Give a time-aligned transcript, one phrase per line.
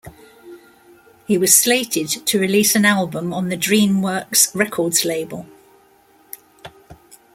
[1.27, 5.45] He was slated to release an album on the DreamWorks Records label.